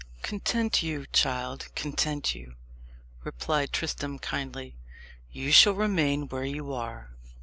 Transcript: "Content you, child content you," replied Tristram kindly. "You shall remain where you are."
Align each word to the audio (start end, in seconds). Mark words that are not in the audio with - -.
"Content 0.23 0.81
you, 0.81 1.05
child 1.13 1.67
content 1.75 2.33
you," 2.33 2.55
replied 3.23 3.71
Tristram 3.71 4.17
kindly. 4.17 4.75
"You 5.31 5.51
shall 5.51 5.73
remain 5.73 6.27
where 6.27 6.43
you 6.43 6.73
are." 6.73 7.11